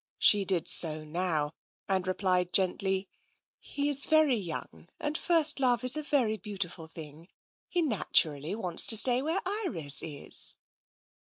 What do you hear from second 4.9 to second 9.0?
and first love is a very beautiful thing. He naturally wants to